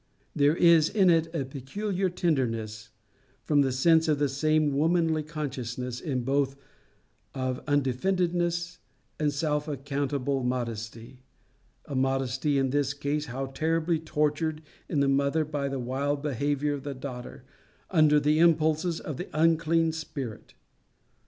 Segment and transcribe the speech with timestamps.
[0.35, 2.89] There is in it a peculiar tenderness
[3.43, 6.55] from the sense of the same womanly consciousness in both
[7.35, 8.79] of undefendedness
[9.19, 11.21] and self accountable modesty
[11.85, 16.73] a modesty, in this case, how terribly tortured in the mother by the wild behaviour
[16.73, 17.43] of the daughter
[17.91, 20.55] under the impulses of the unclean spirit!